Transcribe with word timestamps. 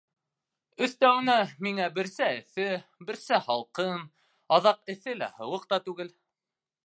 Өҫтәүенә, 0.85 1.35
миңә 1.67 1.89
берсә 1.97 2.29
эҫе, 2.37 2.65
берсә 3.09 3.41
һалҡын, 3.49 4.01
аҙаҡ 4.59 4.81
эҫе 4.95 5.17
лә, 5.23 5.31
һыуыҡ 5.37 5.71
та 5.75 5.83
түгел. 5.91 6.11